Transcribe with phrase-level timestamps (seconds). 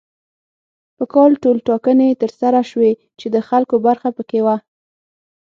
[0.97, 4.55] په کال ټولټاکنې تر سره شوې چې د خلکو برخه پکې وه.